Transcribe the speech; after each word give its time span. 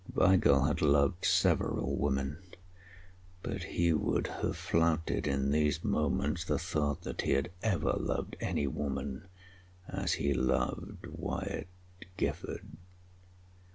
Weigall 0.15 0.65
had 0.65 0.81
loved 0.81 1.25
several 1.25 1.95
women; 1.95 2.39
but 3.43 3.61
he 3.61 3.93
would 3.93 4.25
have 4.41 4.57
flouted 4.57 5.27
in 5.27 5.51
these 5.51 5.83
moments 5.83 6.43
the 6.43 6.57
thought 6.57 7.03
that 7.03 7.21
he 7.21 7.33
had 7.33 7.51
ever 7.61 7.93
loved 7.93 8.35
any 8.39 8.65
woman 8.65 9.27
as 9.87 10.13
he 10.13 10.33
loved 10.33 11.05
Wyatt 11.05 11.67
Gifford. 12.17 12.65